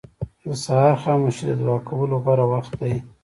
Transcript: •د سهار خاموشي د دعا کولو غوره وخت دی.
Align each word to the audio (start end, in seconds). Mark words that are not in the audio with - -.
•د 0.43 0.45
سهار 0.63 0.93
خاموشي 1.03 1.43
د 1.47 1.51
دعا 1.61 1.77
کولو 1.89 2.15
غوره 2.23 2.45
وخت 2.53 2.73
دی. 2.81 2.95